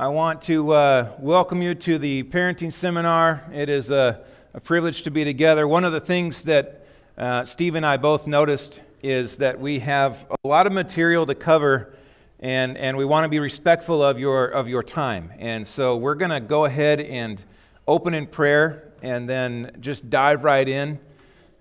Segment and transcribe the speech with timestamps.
[0.00, 3.42] I want to uh, welcome you to the parenting seminar.
[3.52, 4.20] It is a,
[4.54, 5.66] a, privilege to be together.
[5.66, 6.86] One of the things that
[7.16, 11.34] uh, Steve and I both noticed is that we have a lot of material to
[11.34, 11.96] cover,
[12.38, 15.32] and, and we want to be respectful of your, of your time.
[15.36, 17.44] And so we're going to go ahead and
[17.88, 21.00] open in prayer and then just dive right in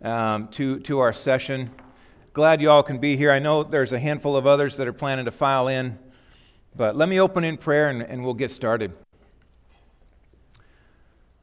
[0.03, 1.71] um, to, to our session.
[2.33, 3.31] Glad you all can be here.
[3.31, 5.97] I know there's a handful of others that are planning to file in.
[6.77, 8.95] But let me open in prayer and, and we'll get started.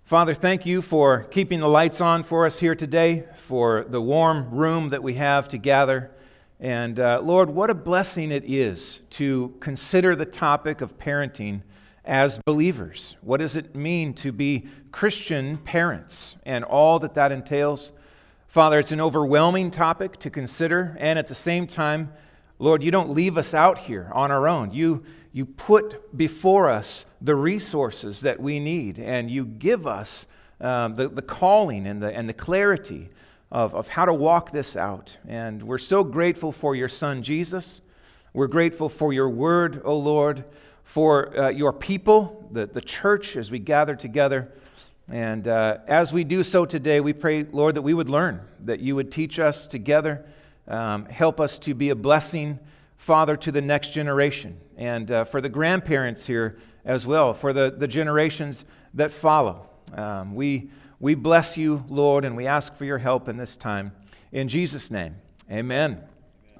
[0.04, 4.48] Father, thank you for keeping the lights on for us here today, for the warm
[4.52, 6.12] room that we have to gather.
[6.60, 11.62] And uh, Lord, what a blessing it is to consider the topic of parenting
[12.04, 13.16] as believers.
[13.20, 17.90] What does it mean to be Christian parents and all that that entails?
[18.46, 22.12] Father, it's an overwhelming topic to consider, and at the same time,
[22.60, 24.72] Lord, you don't leave us out here on our own.
[24.72, 30.28] You, you put before us the resources that we need, and you give us
[30.60, 33.08] um, the, the calling and the, and the clarity
[33.50, 35.18] of, of how to walk this out.
[35.26, 37.80] And we're so grateful for your Son, Jesus.
[38.32, 40.44] We're grateful for your word, O Lord,
[40.84, 44.52] for uh, your people, the, the church, as we gather together.
[45.08, 48.78] And uh, as we do so today, we pray, Lord, that we would learn, that
[48.78, 50.24] you would teach us together,
[50.68, 52.60] um, help us to be a blessing
[53.04, 57.70] father to the next generation and uh, for the grandparents here as well, for the,
[57.76, 59.68] the generations that follow.
[59.92, 63.92] Um, we, we bless you, Lord, and we ask for your help in this time.
[64.32, 65.16] In Jesus' name,
[65.50, 66.02] amen.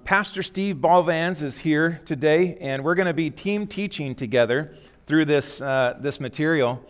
[0.05, 5.25] Pastor Steve Balvans is here today, and we're going to be team teaching together through
[5.25, 6.84] this, uh, this material.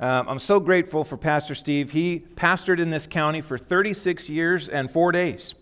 [0.00, 1.92] Um, I'm so grateful for Pastor Steve.
[1.92, 5.54] He pastored in this county for 36 years and four days,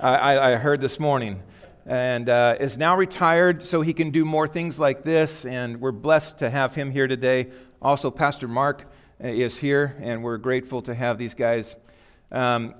[0.00, 1.44] I, I heard this morning
[1.86, 5.44] and uh, is now retired so he can do more things like this.
[5.44, 7.50] And we're blessed to have him here today.
[7.80, 8.86] Also, Pastor Mark
[9.22, 11.76] uh, is here, and we're grateful to have these guys.
[12.30, 12.74] Um,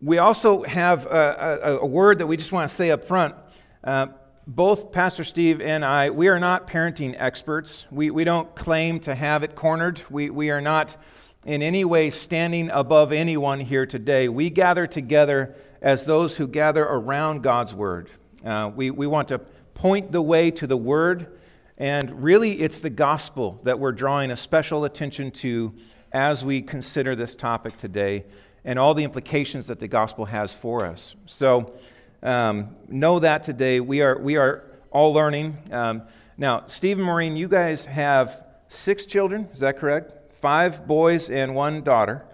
[0.00, 3.34] we also have a, a, a, word that we just want to say up front.
[3.82, 4.08] Uh,
[4.46, 7.86] both Pastor Steve and I, we are not parenting experts.
[7.90, 10.02] We, we don't claim to have it cornered.
[10.10, 10.96] We, we are not
[11.44, 14.28] in any way standing above anyone here today.
[14.28, 18.10] We gather together as those who gather around God's Word.
[18.44, 19.38] Uh, we, we want to
[19.74, 21.38] point the way to the Word,
[21.78, 25.74] and really it's the gospel that we're drawing a special attention to
[26.12, 28.24] as we consider this topic today
[28.64, 31.14] and all the implications that the gospel has for us.
[31.26, 31.74] So
[32.22, 33.80] um, know that today.
[33.80, 35.56] We are, we are all learning.
[35.70, 36.02] Um,
[36.36, 40.14] now, Steve and Maureen, you guys have six children, is that correct?
[40.40, 42.24] Five boys and one daughter.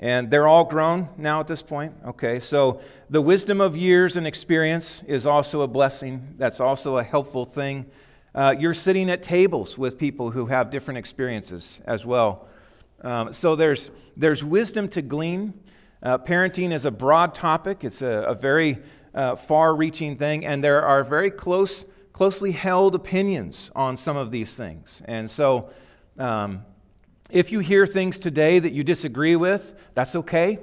[0.00, 1.94] And they're all grown now at this point.
[2.06, 6.34] Okay, so the wisdom of years and experience is also a blessing.
[6.36, 7.86] That's also a helpful thing.
[8.34, 12.48] Uh, you're sitting at tables with people who have different experiences as well.
[13.02, 15.54] Um, so there's, there's wisdom to glean.
[16.02, 18.78] Uh, parenting is a broad topic, it's a, a very
[19.14, 24.30] uh, far reaching thing, and there are very close, closely held opinions on some of
[24.30, 25.00] these things.
[25.06, 25.70] And so,
[26.18, 26.64] um,
[27.30, 30.58] if you hear things today that you disagree with, that's okay.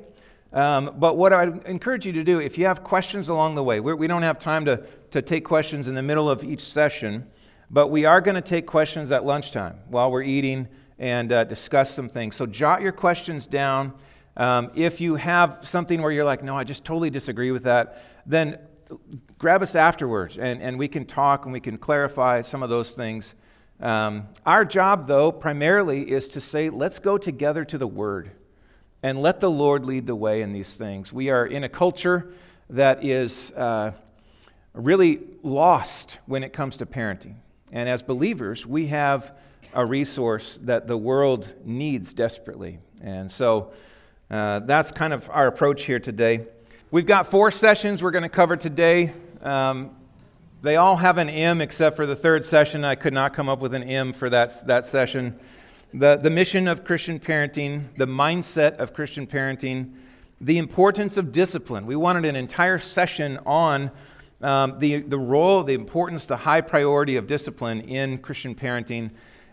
[0.53, 3.79] Um, but what I encourage you to do, if you have questions along the way,
[3.79, 6.61] we're, we do not have time to, to take questions in the middle of each
[6.61, 7.27] session,
[7.69, 10.67] but we are going to take questions at lunchtime while we're eating
[10.99, 12.35] and uh, discuss some things.
[12.35, 13.93] So jot your questions down.
[14.37, 18.03] Um, if you have something where you're like, no, I just totally disagree with that,
[18.25, 18.59] then
[19.37, 22.91] grab us afterwards and, and we can talk and we can clarify some of those
[22.91, 23.33] things.
[23.81, 28.29] Um, our job, though, primarily is to say, let's go together to the Word
[29.01, 31.11] and let the Lord lead the way in these things.
[31.11, 32.31] We are in a culture
[32.69, 33.93] that is uh,
[34.73, 37.35] really lost when it comes to parenting.
[37.71, 39.33] And as believers, we have
[39.73, 42.77] a resource that the world needs desperately.
[43.01, 43.71] And so
[44.29, 46.45] uh, that's kind of our approach here today.
[46.91, 49.13] We've got four sessions we're going to cover today.
[49.41, 49.95] Um,
[50.61, 52.85] they all have an M except for the third session.
[52.85, 55.39] I could not come up with an M for that, that session.
[55.93, 59.93] The, the mission of Christian parenting, the mindset of Christian parenting,
[60.39, 61.85] the importance of discipline.
[61.85, 63.91] We wanted an entire session on
[64.41, 69.11] um, the, the role, the importance, the high priority of discipline in Christian parenting.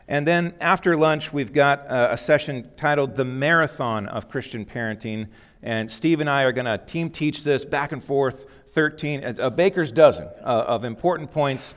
[0.09, 5.29] And then after lunch, we've got a, a session titled The Marathon of Christian Parenting.
[5.63, 9.51] And Steve and I are going to team teach this back and forth 13, a
[9.51, 11.75] baker's dozen uh, of important points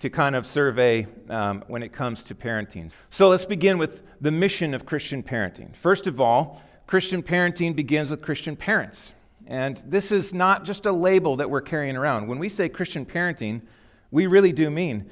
[0.00, 2.92] to kind of survey um, when it comes to parenting.
[3.10, 5.74] So let's begin with the mission of Christian parenting.
[5.74, 9.14] First of all, Christian parenting begins with Christian parents.
[9.46, 12.28] And this is not just a label that we're carrying around.
[12.28, 13.62] When we say Christian parenting,
[14.10, 15.10] we really do mean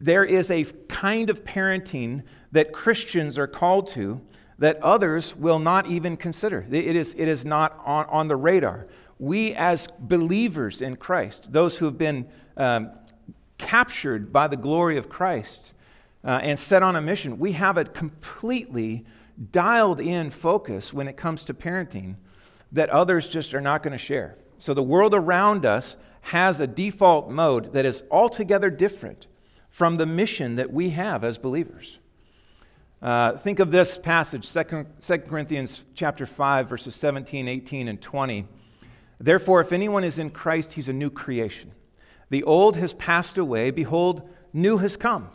[0.00, 2.22] there is a kind of parenting
[2.52, 4.20] that Christians are called to
[4.58, 6.66] that others will not even consider.
[6.70, 8.88] It is, it is not on, on the radar.
[9.18, 12.90] We, as believers in Christ, those who have been um,
[13.58, 15.72] captured by the glory of Christ
[16.24, 19.04] uh, and set on a mission, we have a completely
[19.50, 22.16] dialed in focus when it comes to parenting
[22.72, 24.36] that others just are not going to share.
[24.58, 29.26] So the world around us has a default mode that is altogether different
[29.68, 31.98] from the mission that we have as believers.
[33.00, 38.46] Uh, think of this passage, 2 Corinthians chapter 5, verses 17, 18, and 20.
[39.20, 41.72] Therefore, if anyone is in Christ, he's a new creation.
[42.30, 43.70] The old has passed away.
[43.70, 45.30] Behold, new has come.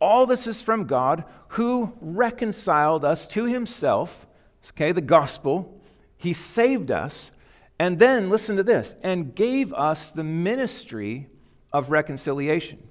[0.00, 4.26] All this is from God, who reconciled us to himself,
[4.70, 5.80] okay, the gospel.
[6.16, 7.30] He saved us.
[7.78, 11.28] And then, listen to this, and gave us the ministry
[11.72, 12.86] of reconciliation.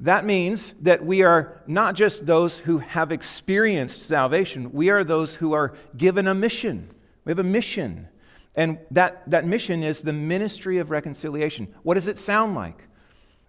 [0.00, 5.34] That means that we are not just those who have experienced salvation, we are those
[5.34, 6.90] who are given a mission.
[7.24, 8.08] We have a mission.
[8.54, 11.74] And that, that mission is the ministry of reconciliation.
[11.82, 12.86] What does it sound like?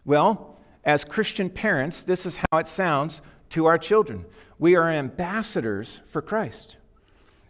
[0.06, 4.26] Well, as Christian parents, this is how it sounds to our children.
[4.60, 6.78] We are ambassadors for Christ.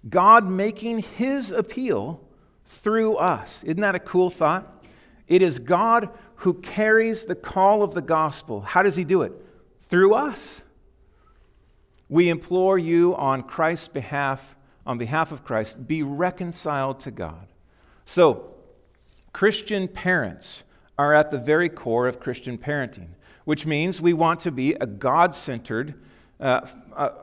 [0.09, 2.21] God making his appeal
[2.65, 3.63] through us.
[3.63, 4.83] Isn't that a cool thought?
[5.27, 8.61] It is God who carries the call of the gospel.
[8.61, 9.31] How does he do it?
[9.89, 10.61] Through us.
[12.09, 14.55] We implore you on Christ's behalf,
[14.85, 17.47] on behalf of Christ, be reconciled to God.
[18.06, 18.56] So,
[19.31, 20.63] Christian parents
[20.97, 23.09] are at the very core of Christian parenting,
[23.45, 25.95] which means we want to be a God centered
[26.39, 26.62] uh,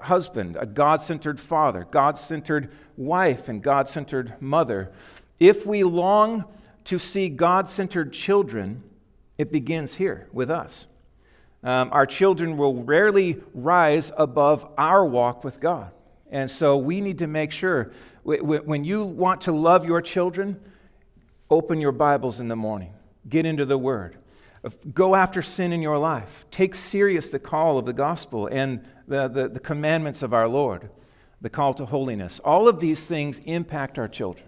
[0.01, 4.91] husband, a God centered father, God centered wife, and God centered mother.
[5.39, 6.45] If we long
[6.85, 8.83] to see God centered children,
[9.37, 10.87] it begins here with us.
[11.63, 15.93] Um, our children will rarely rise above our walk with God.
[16.31, 17.91] And so we need to make sure
[18.23, 20.61] when you want to love your children,
[21.51, 22.95] open your Bibles in the morning,
[23.29, 24.17] get into the Word,
[24.95, 29.27] go after sin in your life, take serious the call of the gospel and the,
[29.27, 30.91] the, the commandments of our Lord,
[31.41, 32.39] the call to holiness.
[32.45, 34.47] All of these things impact our children.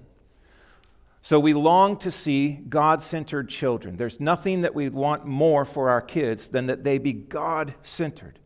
[1.23, 3.97] So we long to see God centered children.
[3.97, 8.39] There's nothing that we want more for our kids than that they be God centered,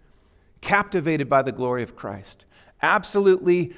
[0.60, 2.45] captivated by the glory of Christ,
[2.82, 3.74] absolutely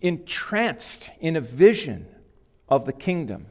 [0.00, 2.06] entranced in a vision
[2.68, 3.46] of the kingdom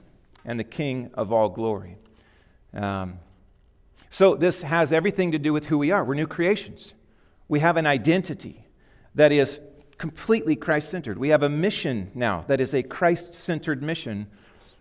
[0.45, 1.97] and the King of all glory.
[2.73, 3.19] Um,
[4.09, 6.03] so this has everything to do with who we are.
[6.03, 6.93] We're new creations.
[7.47, 8.65] We have an identity
[9.15, 9.59] that is
[9.97, 11.17] completely Christ centered.
[11.17, 14.27] We have a mission now that is a Christ centered mission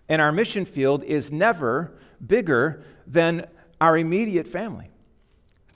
[0.08, 1.92] and our mission field is never
[2.24, 3.46] bigger than
[3.80, 4.90] our immediate family.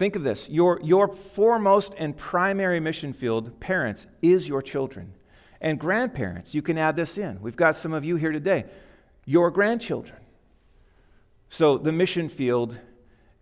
[0.00, 5.12] Think of this your, your foremost and primary mission field, parents, is your children.
[5.60, 7.38] And grandparents, you can add this in.
[7.42, 8.64] We've got some of you here today,
[9.26, 10.18] your grandchildren.
[11.50, 12.80] So the mission field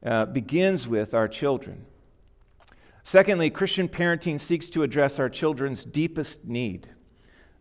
[0.05, 1.87] uh, begins with our children.
[3.05, 6.89] Secondly, Christian parenting seeks to address our children's deepest need.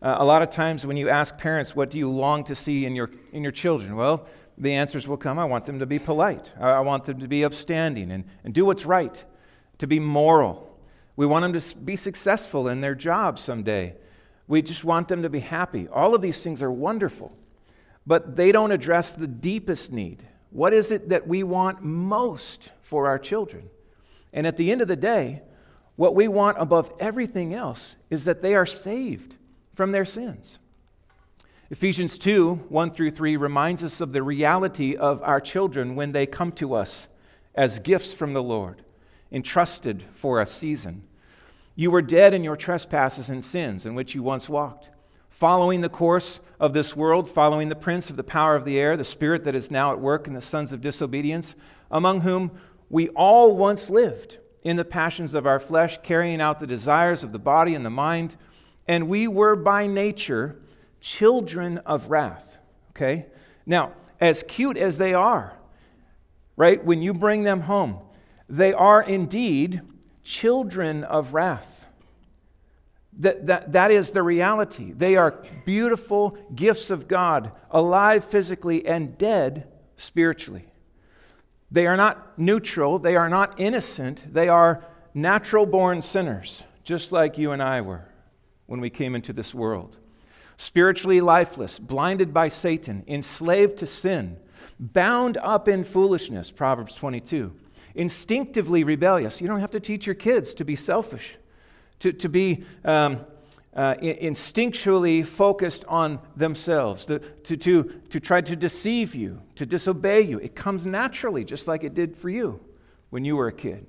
[0.02, 2.84] Uh, a lot of times when you ask parents, what do you long to see
[2.88, 3.96] in your, in your children?
[3.96, 7.28] Well, the answers will come I want them to be polite, I want them to
[7.28, 9.24] be upstanding and, and do what's right,
[9.78, 10.64] to be moral.
[11.16, 13.96] We want them to be successful in their job someday.
[14.48, 15.88] We just want them to be happy.
[15.88, 17.36] All of these things are wonderful,
[18.06, 20.24] but they don't address the deepest need.
[20.52, 23.70] What is it that we want most for our children?
[24.34, 25.42] And at the end of the day,
[25.96, 29.36] what we want above everything else is that they are saved
[29.76, 30.60] from their sins.
[31.70, 36.26] Ephesians 2 1 through 3 reminds us of the reality of our children when they
[36.26, 37.10] come to us
[37.56, 38.84] as gifts from the Lord,
[39.34, 41.04] entrusted for a season.
[41.76, 44.90] You were dead in your trespasses and sins in which you once walked,
[45.30, 48.96] following the course of this world, following the prince of the power of the air,
[48.96, 51.54] the spirit that is now at work in the sons of disobedience,
[51.92, 52.52] among whom
[52.90, 57.34] we all once lived in the passions of our flesh, carrying out the desires of
[57.34, 58.38] the body and the mind
[58.88, 60.56] and we were by nature
[61.02, 62.58] children of wrath.
[62.92, 63.28] Okay?
[63.66, 65.54] Now, as cute as they are,
[66.56, 68.00] right, when you bring them home,
[68.50, 69.82] they are indeed
[70.24, 71.86] children of wrath.
[73.20, 74.92] That, that, that is the reality.
[74.92, 80.66] They are beautiful gifts of God, alive physically and dead spiritually.
[81.72, 87.38] They are not neutral, they are not innocent, they are natural born sinners, just like
[87.38, 88.08] you and I were
[88.68, 89.98] when we came into this world.
[90.58, 94.38] Spiritually lifeless, blinded by Satan, enslaved to sin,
[94.80, 97.54] bound up in foolishness, Proverbs 22.
[97.96, 99.42] instinctively rebellious.
[99.42, 101.38] You don't have to teach your kids to be selfish,
[102.00, 103.26] to, to be um,
[103.76, 110.22] uh, instinctually focused on themselves, to, to, to, to try to deceive you, to disobey
[110.22, 110.40] you.
[110.40, 112.60] It comes naturally, just like it did for you
[113.12, 113.86] when you were a kid.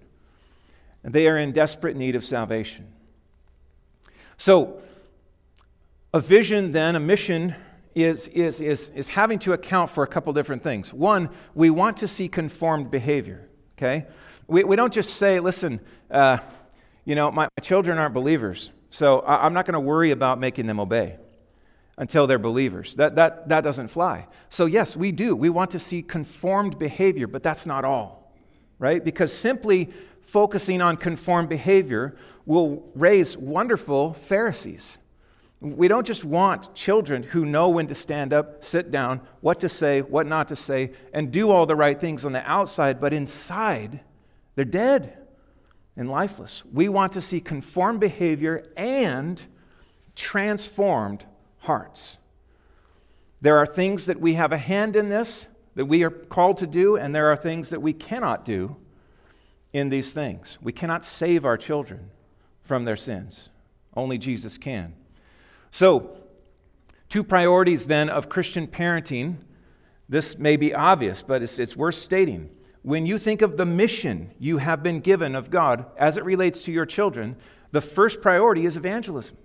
[1.02, 2.86] And they are in desperate need of salvation.
[4.36, 4.80] So,
[6.14, 7.54] a vision, then, a mission,
[7.94, 10.92] is, is, is, is having to account for a couple different things.
[10.92, 14.06] One, we want to see conformed behavior, okay?
[14.46, 16.38] We, we don't just say, listen, uh,
[17.04, 20.38] you know, my, my children aren't believers, so I, I'm not going to worry about
[20.38, 21.16] making them obey
[21.98, 22.94] until they're believers.
[22.94, 24.28] That, that, that doesn't fly.
[24.50, 25.34] So, yes, we do.
[25.34, 28.32] We want to see conformed behavior, but that's not all,
[28.78, 29.04] right?
[29.04, 34.98] Because simply focusing on conformed behavior will raise wonderful Pharisees.
[35.60, 39.68] We don't just want children who know when to stand up, sit down, what to
[39.68, 43.12] say, what not to say, and do all the right things on the outside, but
[43.12, 44.00] inside,
[44.54, 45.18] they're dead
[45.96, 46.62] and lifeless.
[46.72, 49.42] We want to see conformed behavior and
[50.14, 51.24] transformed
[51.58, 52.18] hearts.
[53.40, 56.66] There are things that we have a hand in this that we are called to
[56.66, 58.76] do, and there are things that we cannot do
[59.72, 60.58] in these things.
[60.60, 62.10] We cannot save our children
[62.62, 63.50] from their sins,
[63.94, 64.94] only Jesus can.
[65.70, 66.18] So,
[67.08, 69.38] two priorities then of Christian parenting.
[70.08, 72.50] This may be obvious, but it's, it's worth stating.
[72.82, 76.62] When you think of the mission you have been given of God as it relates
[76.62, 77.36] to your children,
[77.72, 79.36] the first priority is evangelism.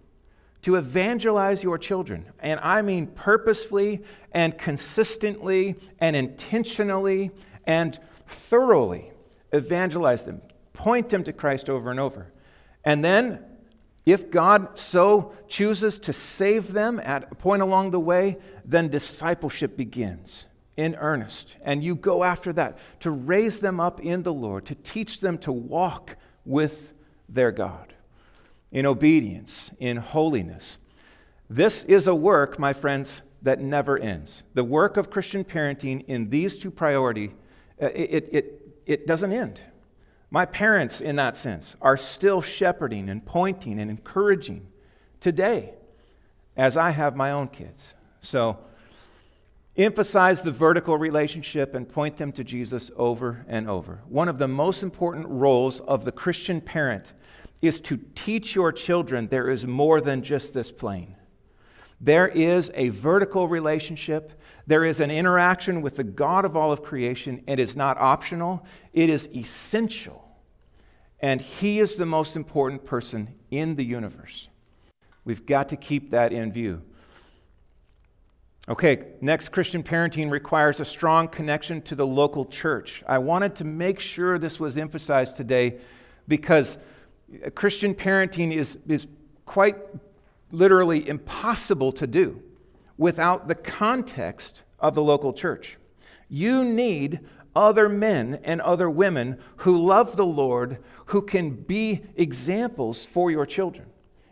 [0.61, 2.31] To evangelize your children.
[2.39, 4.01] And I mean purposefully
[4.31, 7.31] and consistently and intentionally
[7.65, 9.11] and thoroughly
[9.51, 12.31] evangelize them, point them to Christ over and over.
[12.85, 13.43] And then
[14.05, 19.77] if God so chooses to save them at a point along the way, then discipleship
[19.77, 20.45] begins
[20.75, 21.55] in earnest.
[21.61, 25.37] And you go after that to raise them up in the Lord, to teach them
[25.39, 26.93] to walk with
[27.29, 27.93] their God
[28.71, 30.77] in obedience, in holiness.
[31.49, 34.43] This is a work, my friends, that never ends.
[34.53, 37.31] The work of Christian parenting in these two priorities,
[37.81, 39.61] uh, it, it, it doesn't end.
[40.33, 44.65] My parents, in that sense, are still shepherding and pointing and encouraging
[45.19, 45.75] today
[46.57, 47.93] as I have my own kids.
[48.21, 48.57] So,
[49.77, 54.01] emphasize the vertical relationship and point them to Jesus over and over.
[54.07, 57.13] One of the most important roles of the Christian parent
[57.61, 61.15] is to teach your children there is more than just this plane.
[62.01, 64.33] There is a vertical relationship.
[64.65, 67.43] There is an interaction with the God of all of creation.
[67.45, 70.22] It is not optional, it is essential
[71.23, 74.49] and He is the most important person in the universe.
[75.23, 76.81] We've got to keep that in view.
[78.67, 83.03] Okay, next, Christian parenting requires a strong connection to the local church.
[83.07, 85.79] I wanted to make sure this was emphasized today
[86.27, 86.77] because
[87.55, 89.07] Christian parenting is, is
[89.45, 89.77] quite
[90.51, 92.43] literally impossible to do
[92.97, 95.77] without the context of the local church.
[96.27, 97.21] You need
[97.55, 103.45] other men and other women who love the Lord, who can be examples for your
[103.45, 103.87] children.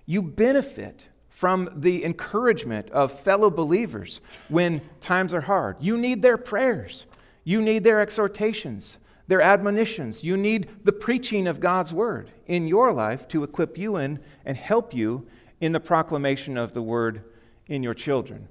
[0.05, 5.77] You benefit from the encouragement of fellow believers when times are hard.
[5.79, 7.05] You need their prayers,
[7.43, 8.97] you need their exhortations,
[9.31, 10.25] their admonitions.
[10.25, 14.57] You need the preaching of God's word in your life to equip you in and
[14.57, 15.25] help you
[15.61, 17.23] in the proclamation of the word
[17.67, 18.49] in your children.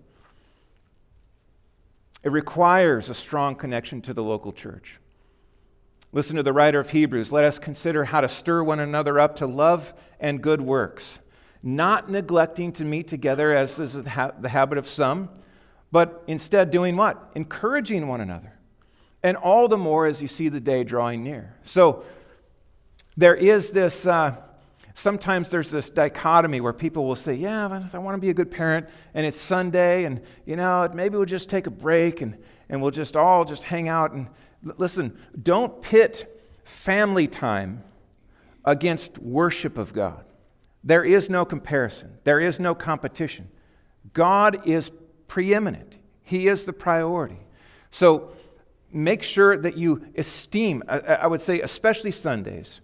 [2.23, 4.99] It requires a strong connection to the local church.
[6.13, 7.33] Listen to the writer of Hebrews.
[7.33, 11.21] Let us consider how to stir one another up to love and good works,
[11.63, 15.31] not neglecting to meet together as is the habit of some,
[15.93, 17.31] but instead doing what?
[17.35, 18.53] Encouraging one another.
[19.23, 21.57] And all the more as you see the day drawing near.
[21.63, 22.05] So
[23.17, 24.07] there is this.
[24.07, 24.37] Uh,
[24.95, 28.51] sometimes there's this dichotomy where people will say, Yeah, I want to be a good
[28.51, 32.81] parent, and it's Sunday, and you know, maybe we'll just take a break and, and
[32.83, 34.13] we'll just all just hang out.
[34.13, 34.29] And
[34.77, 37.83] listen, don't pit family time
[38.65, 40.25] against worship of God.
[40.83, 43.49] There is no comparison, there is no competition.
[44.13, 44.91] God is
[45.29, 47.39] preeminent, He is the priority.
[47.91, 48.31] So
[48.93, 52.81] make sure that you esteem, I would say, especially Sundays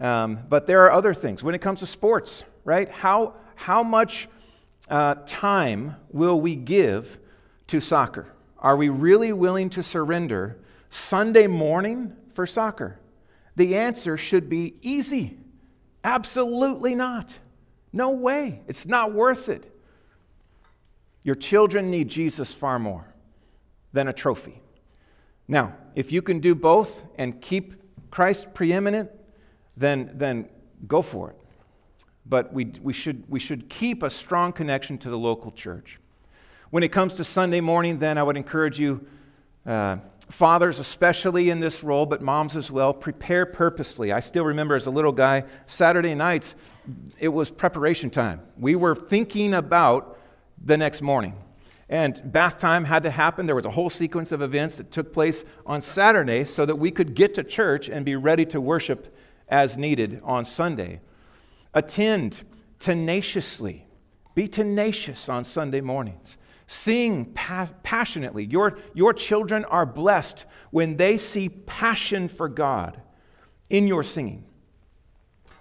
[0.00, 1.42] um, but there are other things.
[1.42, 2.88] When it comes to sports, right?
[2.90, 4.28] How, how much
[4.88, 7.18] uh, time will we give
[7.68, 8.26] to soccer?
[8.58, 10.58] Are we really willing to surrender
[10.90, 12.98] Sunday morning for soccer?
[13.56, 15.38] The answer should be easy.
[16.04, 17.34] Absolutely not.
[17.92, 18.60] No way.
[18.68, 19.72] It's not worth it.
[21.22, 23.12] Your children need Jesus far more
[23.92, 24.60] than a trophy.
[25.48, 27.74] Now, if you can do both and keep
[28.10, 29.10] Christ preeminent,
[29.76, 30.48] then, then
[30.86, 31.36] go for it.
[32.28, 36.00] But we, we, should, we should keep a strong connection to the local church.
[36.70, 39.06] When it comes to Sunday morning, then I would encourage you,
[39.64, 44.12] uh, fathers especially in this role, but moms as well, prepare purposefully.
[44.12, 46.56] I still remember as a little guy, Saturday nights,
[47.20, 48.40] it was preparation time.
[48.58, 50.18] We were thinking about
[50.62, 51.34] the next morning.
[51.88, 53.46] And bath time had to happen.
[53.46, 56.90] There was a whole sequence of events that took place on Saturday so that we
[56.90, 59.16] could get to church and be ready to worship
[59.48, 61.00] as needed on Sunday.
[61.74, 62.42] Attend
[62.78, 63.86] tenaciously.
[64.34, 66.38] Be tenacious on Sunday mornings.
[66.66, 68.44] Sing pa- passionately.
[68.44, 73.00] Your, your children are blessed when they see passion for God
[73.70, 74.44] in your singing.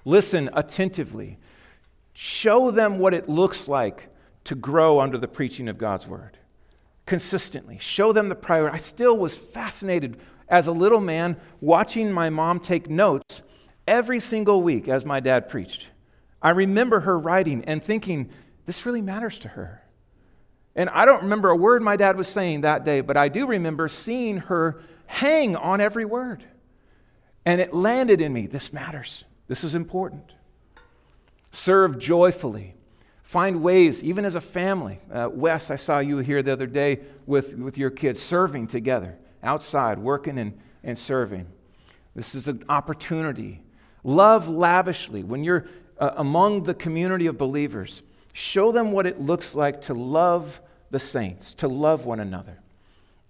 [0.03, 1.37] Listen attentively.
[2.13, 4.09] Show them what it looks like
[4.45, 6.37] to grow under the preaching of God's word
[7.05, 7.77] consistently.
[7.79, 8.75] Show them the priority.
[8.75, 13.41] I still was fascinated as a little man watching my mom take notes
[13.87, 15.87] every single week as my dad preached.
[16.41, 18.29] I remember her writing and thinking,
[18.65, 19.81] this really matters to her.
[20.75, 23.47] And I don't remember a word my dad was saying that day, but I do
[23.47, 26.43] remember seeing her hang on every word.
[27.45, 29.23] And it landed in me this matters.
[29.47, 30.33] This is important.
[31.51, 32.75] Serve joyfully.
[33.21, 34.99] Find ways, even as a family.
[35.11, 39.17] Uh, Wes, I saw you here the other day with, with your kids serving together,
[39.41, 41.47] outside, working and, and serving.
[42.15, 43.63] This is an opportunity.
[44.05, 45.23] Love lavishly.
[45.23, 45.65] When you're
[45.99, 50.99] uh, among the community of believers, show them what it looks like to love the
[50.99, 52.61] saints, to love one another.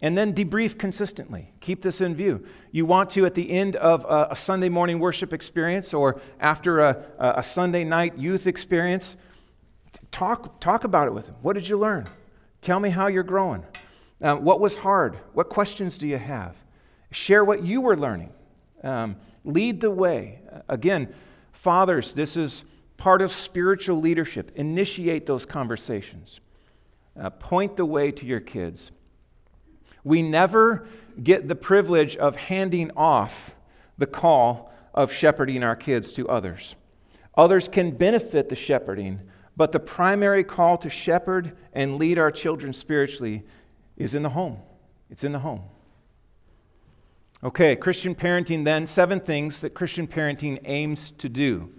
[0.02, 1.54] And then debrief consistently.
[1.62, 2.46] Keep this in view.
[2.72, 7.04] You want to, at the end of a, Sunday morning worship experience or after a,
[7.18, 9.16] a Sunday night youth experience,
[10.12, 11.36] Talk, talk about it with them.
[11.42, 12.08] What did you learn?
[12.62, 13.64] Tell me how you're growing.
[14.22, 15.18] Uh, what was hard?
[15.34, 16.56] What questions do you have?
[17.12, 18.32] Share what you were learning.
[18.84, 20.42] Um, lead the way.
[20.68, 21.14] Again,
[21.52, 22.66] fathers, this is
[22.98, 24.52] part of spiritual leadership.
[24.56, 26.40] Initiate those conversations.
[27.20, 28.92] Uh, point the way to your kids.
[30.04, 30.88] We never
[31.22, 33.56] get the privilege of handing off
[33.98, 36.76] the call of shepherding our kids to others.
[37.38, 39.22] Others can benefit the shepherding,
[39.58, 43.44] but the primary call to shepherd and lead our children spiritually
[43.98, 44.58] is in the home.
[45.10, 45.64] It's in the home.
[47.44, 51.70] Okay, Christian parenting then, seven things that Christian parenting aims to do.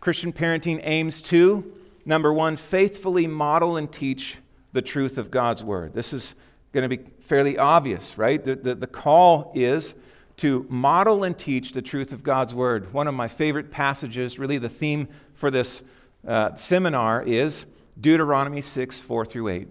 [0.00, 1.72] Christian parenting aims to,
[2.04, 4.36] number one, faithfully model and teach
[4.72, 5.94] the truth of God's word.
[5.94, 6.34] This is
[6.72, 8.42] going to be fairly obvious, right?
[8.42, 9.94] The, the, the call is
[10.38, 12.92] to model and teach the truth of God's word.
[12.92, 15.82] One of my favorite passages, really the theme for this
[16.26, 17.66] uh, seminar is
[18.00, 19.68] Deuteronomy 6 4 through 8.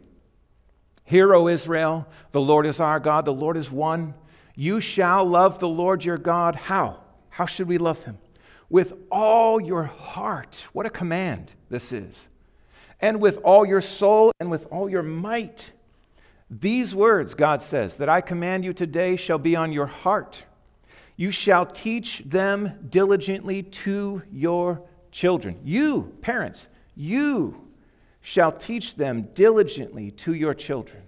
[1.03, 4.13] Hear, O Israel, the Lord is our God, the Lord is one.
[4.55, 6.55] You shall love the Lord your God.
[6.55, 6.99] How?
[7.29, 8.17] How should we love him?
[8.69, 10.65] With all your heart.
[10.73, 12.27] What a command this is.
[12.99, 15.71] And with all your soul and with all your might.
[16.49, 20.43] These words, God says, that I command you today shall be on your heart.
[21.15, 25.59] You shall teach them diligently to your children.
[25.63, 27.69] You, parents, you
[28.21, 31.03] shall teach them diligently to your children.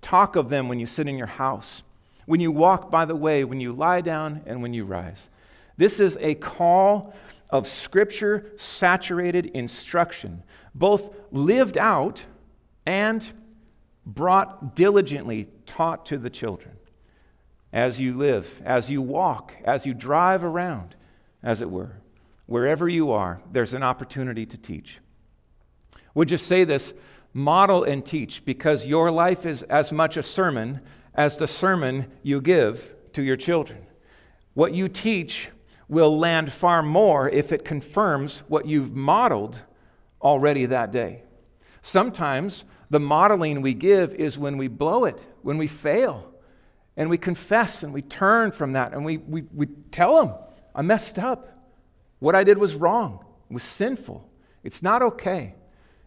[0.00, 1.82] Talk of them when you sit in your house,
[2.28, 5.28] when you walk by the way, when you lie down, and when you rise.
[5.76, 7.14] This is a call
[7.50, 10.42] of scripture saturated instruction,
[10.74, 12.24] both lived out
[12.86, 13.26] and
[14.06, 16.76] brought diligently taught to the children
[17.72, 20.94] as you live, as you walk, as you drive around,
[21.42, 21.96] as it were
[22.48, 25.00] wherever you are, there's an opportunity to teach.
[26.14, 26.94] Would you say this?
[27.34, 30.80] Model and teach because your life is as much a sermon
[31.14, 33.86] as the sermon you give to your children.
[34.54, 35.50] What you teach
[35.88, 39.60] will land far more if it confirms what you've modeled
[40.20, 41.22] already that day.
[41.82, 46.32] Sometimes the modeling we give is when we blow it, when we fail,
[46.96, 50.34] and we confess and we turn from that and we, we, we tell them,
[50.74, 51.54] I messed up.
[52.18, 54.28] What I did was wrong, it was sinful.
[54.64, 55.54] It's not okay.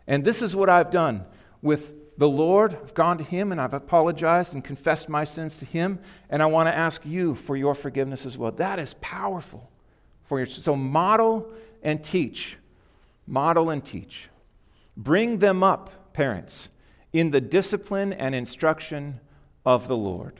[0.05, 1.25] And this is what I've done
[1.61, 2.77] with the Lord.
[2.79, 5.97] I've gone to Him and I've apologized and confessed my sins to Him.
[6.29, 8.51] And I want to ask you for your forgiveness as well.
[8.51, 9.67] That is powerful.
[10.25, 12.59] For your, so model and teach.
[13.25, 14.29] Model and teach.
[14.95, 16.69] Bring them up, parents,
[17.11, 19.19] in the discipline and instruction
[19.65, 20.39] of the Lord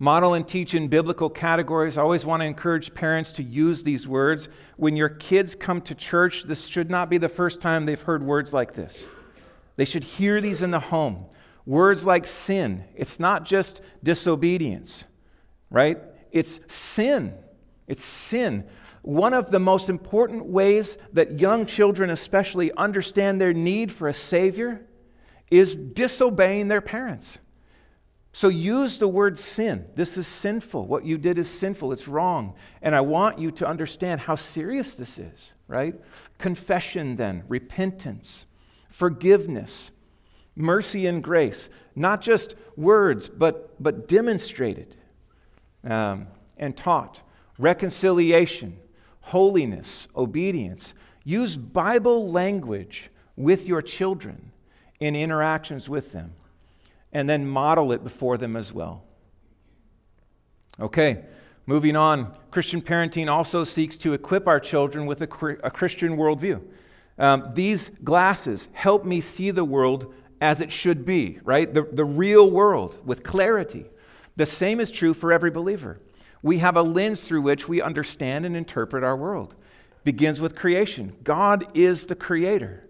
[0.00, 1.98] model and teach in biblical categories.
[1.98, 4.48] I always want to encourage parents to use these words.
[4.76, 8.22] When your kids come to church, this should not be the first time they've heard
[8.22, 9.08] words like this.
[9.78, 11.24] They should hear these in the home.
[11.64, 15.04] Words like sin, it's not just disobedience.
[15.70, 15.98] right?
[16.32, 17.34] It's sin.
[17.86, 18.64] It's sin.
[19.02, 24.14] One of the most important ways that young children, especially, understand their need for a
[24.14, 24.82] Savior
[25.50, 27.38] is disobeying their parents.
[28.32, 29.86] So use the word sin.
[29.94, 30.86] This is sinful.
[30.86, 31.92] What you did is sinful.
[31.92, 32.54] It's wrong.
[32.82, 35.94] And I want you to understand how serious this is, right?
[36.36, 38.44] Confession, then, repentance,
[38.98, 39.92] forgiveness,
[40.56, 41.68] mercy, and grace.
[41.94, 44.96] Not just words, but, but demonstrated
[45.84, 47.20] um, and taught.
[47.58, 48.76] Reconciliation,
[49.20, 50.94] holiness, obedience.
[51.22, 54.50] Use Bible language with your children
[54.98, 56.32] in interactions with them
[57.12, 59.04] and then model it before them as well.
[60.80, 61.24] Okay,
[61.66, 62.34] moving on.
[62.50, 66.60] Christian parenting also seeks to equip our children with a, a Christian worldview.
[67.18, 71.72] Um, these glasses help me see the world as it should be, right?
[71.72, 73.86] The, the real world with clarity.
[74.36, 76.00] The same is true for every believer.
[76.42, 79.56] We have a lens through which we understand and interpret our world.
[80.04, 81.16] Begins with creation.
[81.24, 82.88] God is the creator.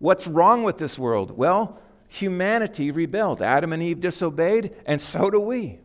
[0.00, 1.30] What's wrong with this world?
[1.30, 3.42] Well, humanity rebelled.
[3.42, 5.78] Adam and Eve disobeyed, and so do we.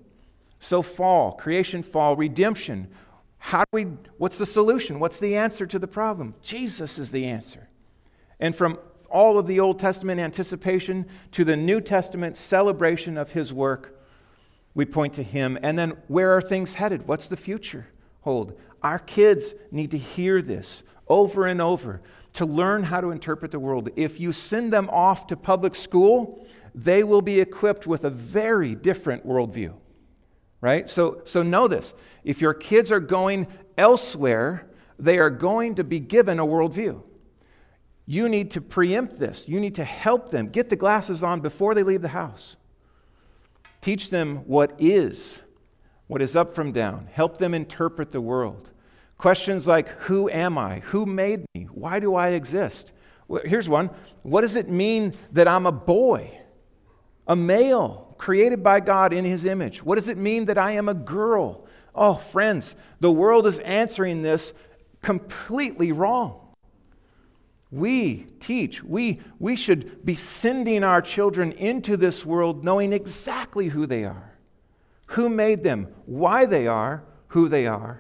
[0.59, 2.87] So fall, creation fall, redemption.
[3.37, 3.83] How do we
[4.17, 4.99] what's the solution?
[4.99, 6.35] What's the answer to the problem?
[6.41, 7.67] Jesus is the answer.
[8.43, 8.77] And from
[9.09, 13.97] all of the Old Testament anticipation to the New Testament celebration of his work,
[14.73, 15.57] we point to him.
[15.63, 17.07] And then where are things headed?
[17.07, 17.87] What's the future
[18.19, 18.59] hold?
[18.81, 22.01] Our kids need to hear this over and over
[22.33, 23.87] to learn how to interpret the world.
[23.95, 28.75] If you send them off to public school, they will be equipped with a very
[28.75, 29.73] different worldview.
[30.59, 30.89] Right?
[30.89, 31.93] So, so know this.
[32.25, 37.03] If your kids are going elsewhere, they are going to be given a worldview.
[38.05, 39.47] You need to preempt this.
[39.47, 42.57] You need to help them get the glasses on before they leave the house.
[43.81, 45.41] Teach them what is,
[46.07, 47.07] what is up from down.
[47.11, 48.71] Help them interpret the world.
[49.17, 50.79] Questions like Who am I?
[50.79, 51.63] Who made me?
[51.71, 52.91] Why do I exist?
[53.27, 53.89] Well, here's one
[54.21, 56.31] What does it mean that I'm a boy,
[57.25, 59.83] a male, created by God in his image?
[59.83, 61.65] What does it mean that I am a girl?
[61.95, 64.51] Oh, friends, the world is answering this
[65.01, 66.42] completely wrong.
[67.73, 73.87] We teach, we, we should be sending our children into this world knowing exactly who
[73.87, 74.37] they are,
[75.07, 77.99] who made them, why they are who they are,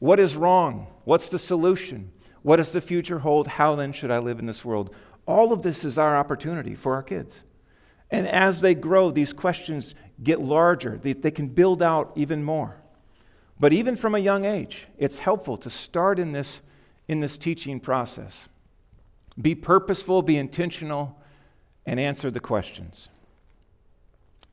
[0.00, 0.86] what is wrong?
[1.04, 2.12] What's the solution?
[2.42, 3.48] What does the future hold?
[3.48, 4.94] How then should I live in this world?
[5.26, 7.42] All of this is our opportunity for our kids.
[8.10, 12.76] And as they grow, these questions get larger, they, they can build out even more.
[13.58, 16.60] But even from a young age, it's helpful to start in this,
[17.08, 18.46] in this teaching process.
[19.40, 21.20] Be purposeful, be intentional,
[21.86, 23.08] and answer the questions.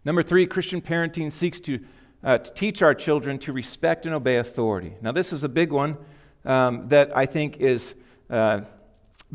[0.04, 1.80] Number three, Christian parenting seeks to
[2.26, 4.96] uh, to teach our children to respect and obey authority.
[5.02, 5.98] Now, this is a big one
[6.44, 7.94] um, that I think is
[8.30, 8.62] uh,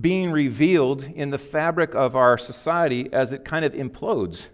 [0.00, 4.48] being revealed in the fabric of our society as it kind of implodes.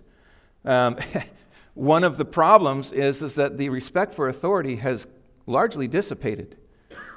[0.66, 0.98] Um,
[1.74, 5.06] one of the problems is, is that the respect for authority has
[5.46, 6.58] largely dissipated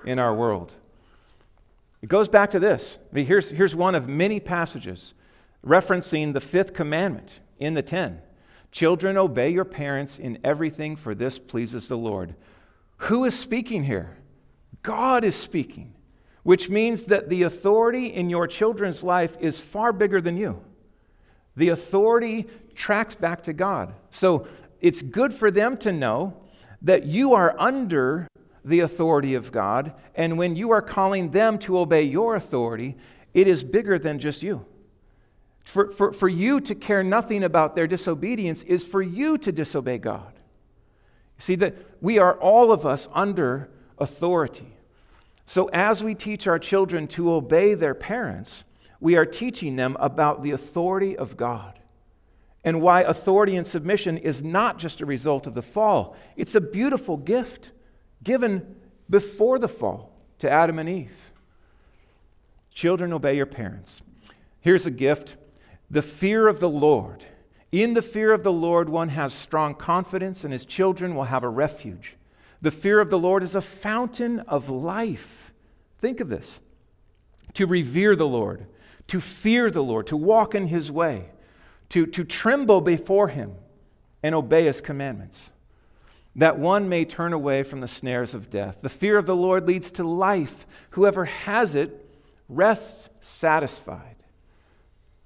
[0.06, 0.76] in our world.
[2.02, 2.98] It goes back to this.
[3.12, 5.14] I mean, here's, here's one of many passages
[5.66, 8.22] referencing the fifth commandment in the ten.
[8.72, 12.36] Children, obey your parents in everything, for this pleases the Lord.
[12.98, 14.18] Who is speaking here?
[14.84, 15.94] God is speaking,
[16.44, 20.64] which means that the authority in your children's life is far bigger than you.
[21.56, 23.94] The authority tracks back to God.
[24.12, 24.48] So
[24.80, 26.42] it's good for them to know
[26.82, 28.28] that you are under
[28.70, 32.96] the authority of God, and when you are calling them to obey your authority,
[33.34, 34.66] it is bigger than just you.
[35.64, 39.98] For, for, for you to care nothing about their disobedience is for you to disobey
[39.98, 40.34] God.
[41.38, 44.76] See, that we are all of us under authority.
[45.46, 48.64] So, as we teach our children to obey their parents,
[49.00, 51.80] we are teaching them about the authority of God
[52.64, 56.16] and why authority and submission is not just a result of the fall.
[56.36, 57.72] It's a beautiful gift
[58.24, 58.76] given
[59.10, 61.32] before the fall to Adam and Eve.
[62.72, 64.02] Children, obey your parents.
[64.62, 65.36] Here's a gift
[65.90, 67.26] the fear of the Lord.
[67.72, 71.44] In the fear of the Lord, one has strong confidence, and his children will have
[71.44, 72.16] a refuge.
[72.62, 75.54] The fear of the Lord is a fountain of life.
[76.00, 76.62] Think of this
[77.54, 78.68] to revere the Lord,
[79.08, 81.30] to fear the Lord, to walk in his way,
[81.90, 83.56] to, to tremble before him,
[84.22, 85.52] and obey his commandments,
[86.40, 88.80] that one may turn away from the snares of death.
[88.82, 90.66] The fear of the Lord leads to life.
[90.92, 92.10] Whoever has it
[92.48, 94.16] rests satisfied.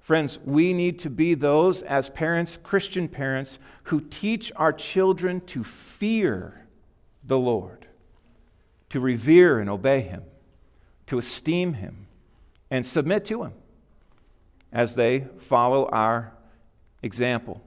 [0.00, 5.62] Friends, we need to be those as parents, Christian parents, who teach our children to
[5.62, 6.66] fear
[7.22, 7.86] the Lord,
[8.90, 10.24] to revere and obey Him,
[11.06, 12.06] to esteem Him,
[12.70, 13.54] and submit to Him
[14.72, 16.32] as they follow our
[17.02, 17.62] example.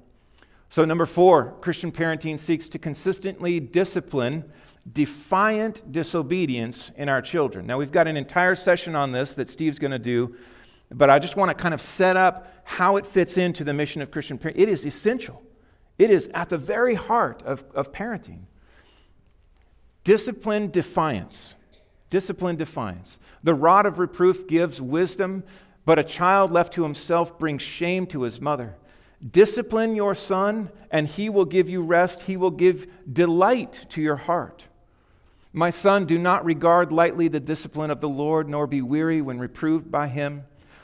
[0.78, 4.46] So, number four, Christian parenting seeks to consistently discipline
[4.94, 7.66] defiant disobedience in our children.
[7.66, 10.36] Now, we've got an entire session on this that Steve's going to do,
[10.92, 14.04] but I just want to kind of set up how it fits into the mission
[14.04, 14.60] of Christian parenting.
[14.60, 15.42] It is essential,
[15.98, 18.42] it is at the very heart of, of parenting.
[20.04, 21.56] Discipline defiance.
[22.12, 23.18] Discipline defiance.
[23.42, 25.44] The rod of reproof gives wisdom,
[25.86, 28.76] but a child left to himself brings shame to his mother.
[29.32, 32.24] Discipline your son, and he will give you rest.
[32.24, 34.66] He will give delight to your heart.
[35.54, 39.40] My son, do not regard lightly the discipline of the Lord, nor be weary when
[39.40, 40.44] reproved by him.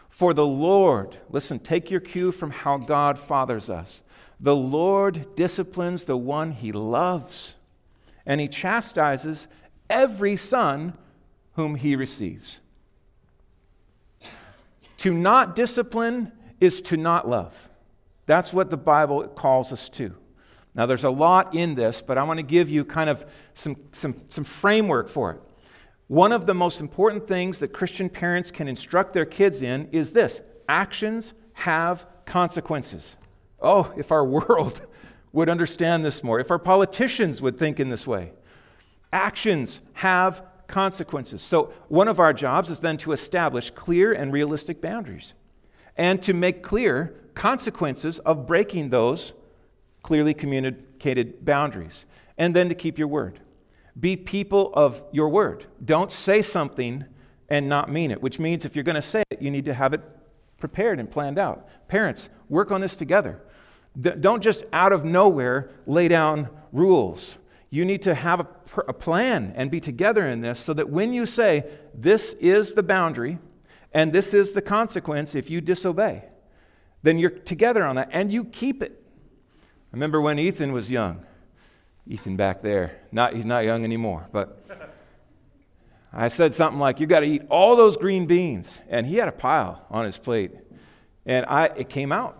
[0.09, 4.01] For the Lord, listen, take your cue from how God fathers us.
[4.39, 7.53] The Lord disciplines the one he loves,
[8.25, 9.47] and he chastises
[9.89, 10.97] every son
[11.53, 12.59] whom he receives.
[14.97, 17.69] To not discipline is to not love.
[18.25, 20.15] That's what the Bible calls us to.
[20.75, 23.75] Now, there's a lot in this, but I want to give you kind of some,
[23.91, 25.41] some, some framework for it.
[26.07, 30.11] One of the most important things that Christian parents can instruct their kids in is
[30.11, 33.17] this actions have consequences.
[33.61, 34.81] Oh, if our world
[35.31, 38.33] would understand this more, if our politicians would think in this way.
[39.11, 41.43] Actions have consequences.
[41.43, 45.33] So, one of our jobs is then to establish clear and realistic boundaries
[45.95, 49.33] and to make clear consequences of breaking those
[50.01, 52.05] clearly communicated boundaries.
[52.37, 53.39] And then to keep your word.
[53.99, 55.65] Be people of your word.
[55.83, 57.05] Don't say something
[57.47, 59.73] and not mean it, which means if you're going to say it, you need to
[59.73, 60.01] have it
[60.57, 61.67] prepared and planned out.
[61.87, 63.41] Parents, work on this together.
[63.99, 67.37] don't just out of nowhere lay down rules.
[67.69, 68.47] You need to have a,
[68.93, 73.37] plan and be together in this so that when you say, this is the boundary
[73.93, 76.23] and this is the consequence if you disobey,
[77.03, 79.03] then you're together on that and you keep it.
[79.57, 81.25] I remember when Ethan was young.
[82.07, 82.99] Ethan back there.
[83.11, 84.65] Not, he's not young anymore, but
[86.11, 88.79] I said something like, You got to eat all those green beans.
[88.89, 90.51] And he had a pile on his plate.
[91.25, 92.37] And I, it came out.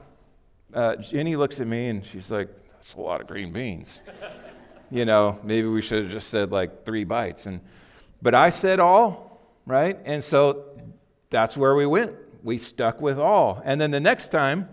[0.74, 4.00] Uh, Jenny looks at me and she's like, That's a lot of green beans.
[4.92, 7.46] you know, maybe we should have just said like three bites.
[7.46, 7.62] And,
[8.22, 9.98] but I said all, right?
[10.06, 10.66] And so
[11.34, 12.14] that's where we went.
[12.44, 13.60] We stuck with all.
[13.66, 14.70] And then the next time,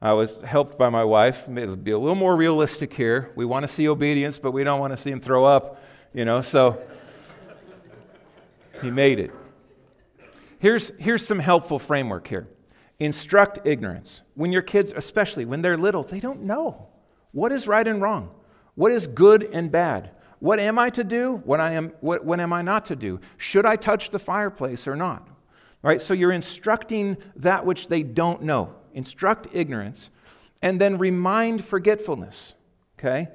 [0.00, 1.46] I was helped by my wife.
[1.46, 3.30] Maybe be a little more realistic here.
[3.36, 5.82] We want to see obedience, but we don't want to see him throw up,
[6.14, 6.40] you know.
[6.40, 6.80] So
[8.80, 9.30] he made it.
[10.58, 12.48] Here's, here's some helpful framework here.
[12.98, 14.22] Instruct ignorance.
[14.34, 16.88] When your kids, especially when they're little, they don't know
[17.32, 18.30] what is right and wrong,
[18.74, 20.12] what is good and bad.
[20.38, 21.42] What am I to do?
[21.44, 23.20] What, I am, what, what am I not to do?
[23.36, 25.28] Should I touch the fireplace or not?
[25.82, 26.02] Right?
[26.02, 30.10] So you're instructing that which they don't know instruct ignorance,
[30.62, 32.54] and then remind forgetfulness.
[32.98, 33.28] Okay?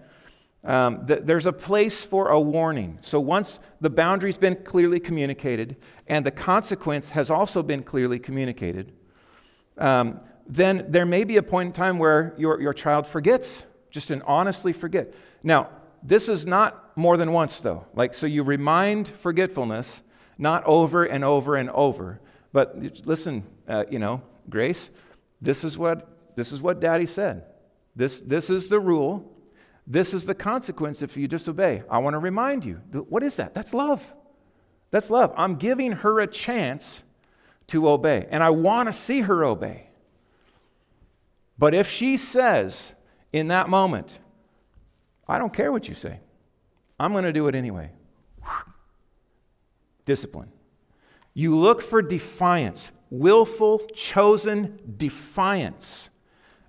[0.63, 2.99] Um, th- there's a place for a warning.
[3.01, 5.77] So once the boundary's been clearly communicated
[6.07, 8.91] and the consequence has also been clearly communicated,
[9.77, 14.11] um, then there may be a point in time where your, your child forgets, just
[14.11, 15.13] an honestly forget.
[15.43, 15.69] Now,
[16.03, 17.85] this is not more than once, though.
[17.93, 20.01] Like, so you remind forgetfulness,
[20.37, 22.21] not over and over and over.
[22.55, 24.89] But listen, uh, you know, Grace,
[25.41, 27.43] this is what, this is what daddy said.
[27.97, 29.29] This, this is the rule.
[29.85, 31.83] This is the consequence if you disobey.
[31.89, 32.75] I want to remind you.
[33.09, 33.53] What is that?
[33.53, 34.13] That's love.
[34.89, 35.33] That's love.
[35.35, 37.03] I'm giving her a chance
[37.67, 39.89] to obey, and I want to see her obey.
[41.59, 42.93] But if she says
[43.33, 44.17] in that moment,
[45.27, 46.21] I don't care what you say,
[46.97, 47.91] I'm going to do it anyway.
[50.05, 50.53] Discipline.
[51.35, 56.09] You look for defiance willful, chosen defiance.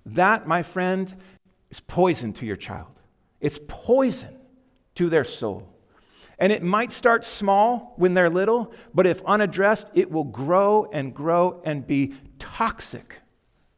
[0.05, 1.13] That, my friend,
[1.69, 2.91] is poison to your child.
[3.41, 4.37] It's poison
[4.95, 5.67] to their soul.
[6.39, 11.13] And it might start small when they're little, but if unaddressed, it will grow and
[11.13, 13.15] grow and be toxic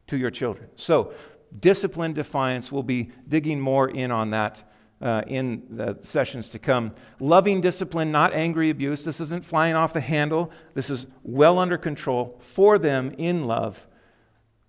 [0.08, 0.68] to your children.
[0.76, 1.14] So,
[1.58, 4.69] discipline defiance, we'll be digging more in on that
[5.00, 6.92] uh, in the sessions to come.
[7.18, 9.04] Loving discipline, not angry abuse.
[9.04, 10.50] This isn't flying off the handle.
[10.74, 13.86] This is well under control for them in love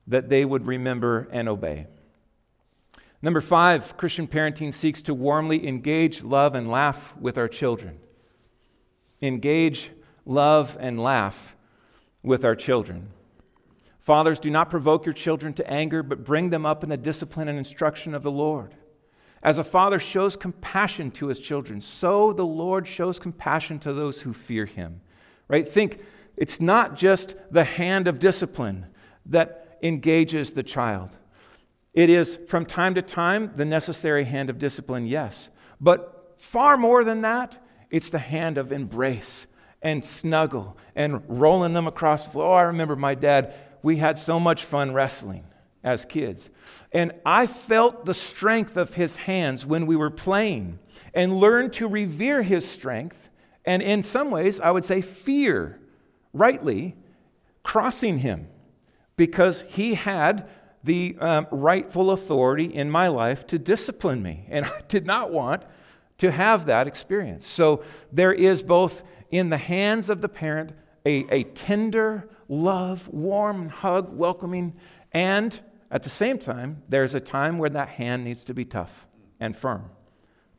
[0.08, 1.88] that they would remember and obey.
[3.22, 8.00] Number five, Christian parenting seeks to warmly engage, love, and laugh with our children.
[9.22, 9.92] Engage,
[10.26, 11.56] love, and laugh
[12.24, 13.10] with our children.
[14.00, 17.48] Fathers, do not provoke your children to anger, but bring them up in the discipline
[17.48, 18.74] and instruction of the Lord.
[19.44, 24.22] As a father shows compassion to his children, so the Lord shows compassion to those
[24.22, 25.02] who fear him.
[25.48, 25.68] Right?
[25.68, 26.02] Think
[26.38, 28.86] it's not just the hand of discipline
[29.26, 31.18] that engages the child.
[31.94, 35.50] It is from time to time the necessary hand of discipline, yes.
[35.80, 37.58] But far more than that,
[37.90, 39.48] it's the hand of embrace
[39.82, 42.46] and snuggle and rolling them across the floor.
[42.46, 45.44] Oh, I remember my dad we had so much fun wrestling
[45.84, 46.50] as kids.
[46.92, 50.80] And I felt the strength of his hands when we were playing
[51.14, 53.30] and learned to revere his strength.
[53.66, 55.80] And in some ways, I would say fear,
[56.34, 56.96] rightly,
[57.64, 58.48] crossing him
[59.16, 60.50] because he had
[60.84, 64.46] the um, rightful authority in my life to discipline me.
[64.50, 65.64] And I did not want
[66.20, 67.48] to have that experience.
[67.48, 70.74] So there is both in the hands of the parent
[71.06, 74.76] a, a tender, love, warm hug, welcoming,
[75.12, 75.60] and
[75.92, 79.06] at the same time, there's a time where that hand needs to be tough
[79.42, 79.90] and firm.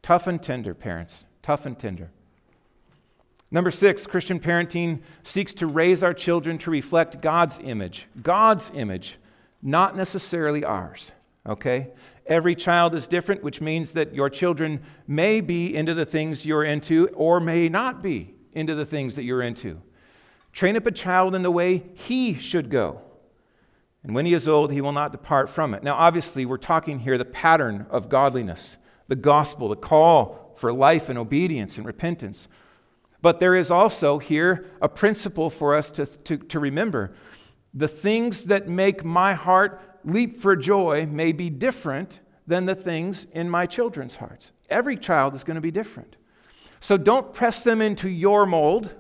[0.03, 1.25] Tough and tender, parents.
[1.41, 2.11] Tough and tender.
[3.51, 8.09] Number six, Christian parenting seeks to raise our children to reflect God's image.
[8.23, 9.19] God's image,
[9.63, 11.13] not necessarily ours.
[11.47, 11.89] Okay?
[12.27, 16.65] Every child is different, which means that your children may be into the things you're
[16.65, 19.81] into or may not be into the things that you're into.
[20.53, 23.01] Train up a child in the way he should go.
[24.03, 25.83] And when he is old, he will not depart from it.
[25.83, 28.77] Now, obviously, we're talking here the pattern of godliness,
[29.09, 32.49] the gospel, the call for life and obedience and repentance.
[33.21, 37.15] But there is also here a principle for us to, to, to remember.
[37.73, 43.27] The things that make my heart leap for joy may be different than the things
[43.33, 44.51] in my children's hearts.
[44.69, 46.17] Every child is going to be different.
[46.81, 48.93] So don't press them into your mold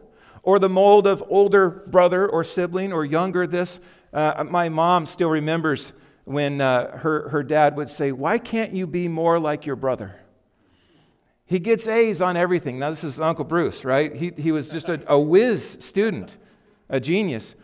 [0.45, 3.81] or the mold of older brother or sibling or younger this.
[4.13, 5.93] Uh, my mom still remembers
[6.25, 10.17] when uh, her, her dad would say, Why can't you be more like your brother?
[11.45, 12.79] He gets A's on everything.
[12.79, 14.15] Now, this is Uncle Bruce, right?
[14.15, 16.39] He, he was just a, a whiz student,
[16.89, 17.55] a genius.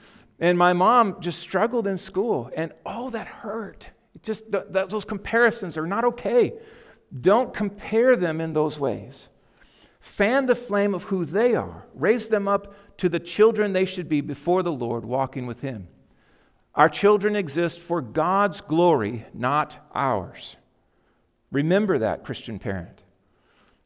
[0.40, 3.90] And my mom just struggled in school, and oh, that hurt.
[4.14, 6.54] It just th- those comparisons are not okay.
[7.20, 9.28] Don't compare them in those ways.
[10.00, 11.87] Fan the flame of who they are.
[11.94, 15.88] Raise them up to the children they should be before the Lord, walking with Him.
[16.78, 20.56] Our children exist for God's glory, not ours.
[21.50, 23.02] Remember that, Christian parent.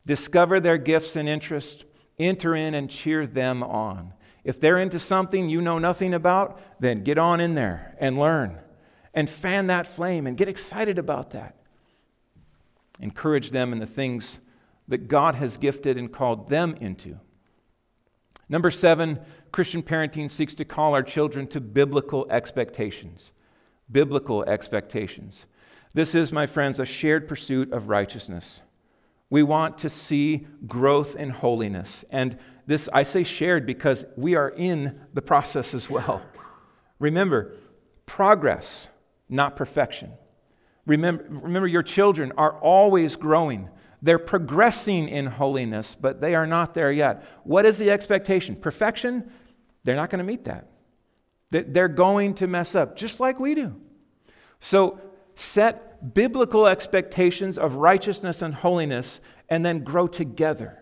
[0.05, 1.85] Discover their gifts and interests,
[2.18, 4.12] enter in and cheer them on.
[4.44, 8.59] If they're into something you know nothing about, then get on in there and learn
[9.14, 11.57] and fan that flame and get excited about that.
[13.00, 14.38] Encourage them in the things
[14.88, 17.18] that God has gifted and called them into.
[18.53, 19.19] Number seven,
[19.51, 23.33] Christian parenting seeks to call our children to biblical expectations.
[23.91, 25.47] Biblical expectations.
[25.95, 28.61] This is, my friends, a shared pursuit of righteousness.
[29.31, 32.05] We want to see growth in holiness.
[32.11, 32.37] And
[32.67, 36.21] this, I say shared because we are in the process as well.
[36.99, 37.55] Remember,
[38.05, 38.88] progress,
[39.31, 40.12] not perfection.
[40.85, 43.71] Remember, remember, your children are always growing.
[44.03, 47.25] They're progressing in holiness, but they are not there yet.
[47.45, 48.57] What is the expectation?
[48.57, 49.31] Perfection?
[49.85, 50.69] They're not going to meet that.
[51.51, 53.81] They're going to mess up, just like we do.
[54.61, 55.01] So
[55.37, 60.79] set biblical expectations of righteousness and holiness, and then grow together.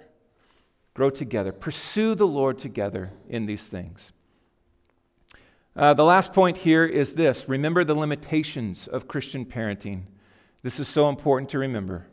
[0.95, 1.53] Grow together.
[1.53, 4.13] Pursue the Lord together in these things.
[5.77, 10.03] Uh, the last point here is this remember the limitations of Christian parenting.
[10.63, 12.07] This is so important to remember.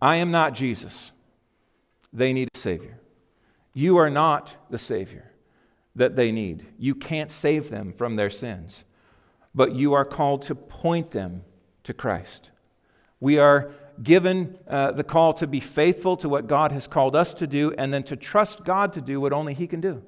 [0.00, 1.12] I am not Jesus.
[2.12, 2.98] They need a Savior.
[3.72, 5.30] You are not the Savior
[5.94, 6.66] that they need.
[6.78, 8.84] You can't save them from their sins,
[9.54, 11.44] but you are called to point them
[11.84, 12.50] to Christ.
[13.20, 13.70] We are
[14.02, 17.72] given uh, the call to be faithful to what God has called us to do
[17.78, 20.02] and then to trust God to do what only He can do.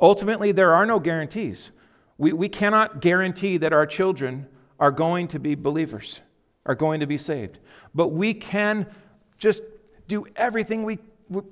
[0.00, 1.70] Ultimately, there are no guarantees.
[2.18, 4.46] We, we cannot guarantee that our children
[4.78, 6.20] are going to be believers
[6.70, 7.58] are going to be saved.
[7.92, 8.86] But we can
[9.38, 9.60] just
[10.06, 11.00] do everything we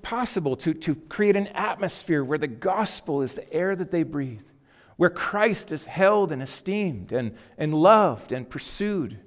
[0.03, 4.47] possible to, to create an atmosphere where the gospel is the air that they breathe,
[4.97, 9.19] where Christ is held and esteemed and, and loved and pursued,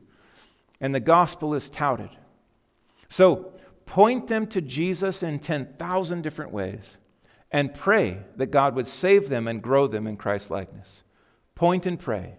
[0.80, 2.10] and the gospel is touted.
[3.10, 3.52] So
[3.86, 7.00] point them to Jesus in 10,000 different ways
[7.52, 11.04] and pray that God would save them and grow them in Christ likeness.
[11.54, 12.36] Point and pray.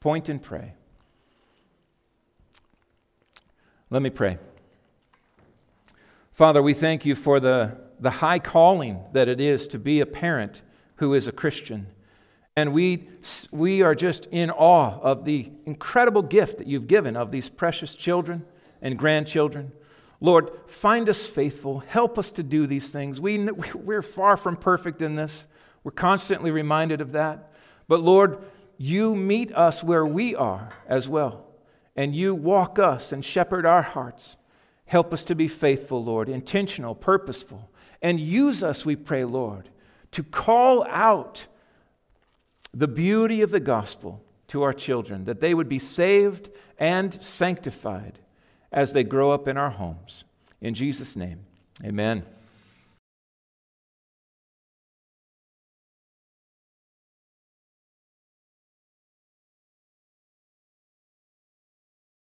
[0.00, 0.74] Point and pray.
[3.92, 4.38] Let me pray.
[6.30, 10.06] Father, we thank you for the, the high calling that it is to be a
[10.06, 10.62] parent
[10.96, 11.88] who is a Christian.
[12.54, 13.08] And we,
[13.50, 17.96] we are just in awe of the incredible gift that you've given of these precious
[17.96, 18.44] children
[18.80, 19.72] and grandchildren.
[20.20, 21.80] Lord, find us faithful.
[21.80, 23.20] Help us to do these things.
[23.20, 23.38] We,
[23.74, 25.46] we're far from perfect in this.
[25.82, 27.52] We're constantly reminded of that.
[27.88, 28.38] But Lord,
[28.78, 31.49] you meet us where we are as well.
[32.00, 34.38] And you walk us and shepherd our hearts.
[34.86, 37.70] Help us to be faithful, Lord, intentional, purposeful.
[38.00, 39.68] And use us, we pray, Lord,
[40.12, 41.46] to call out
[42.72, 46.48] the beauty of the gospel to our children, that they would be saved
[46.78, 48.18] and sanctified
[48.72, 50.24] as they grow up in our homes.
[50.62, 51.40] In Jesus' name,
[51.84, 52.24] amen.